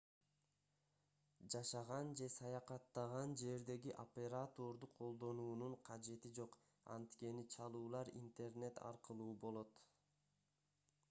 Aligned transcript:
жашаган 1.55 2.07
же 2.21 2.29
саякаттаган 2.35 3.35
жердеги 3.41 3.93
операторду 4.05 4.89
колдонуунун 5.01 5.77
кажети 5.91 6.33
жок 6.39 6.59
анткени 6.97 7.47
чалуулар 7.59 8.13
интернет 8.25 8.83
аркылуу 8.95 9.31
болот 9.47 9.79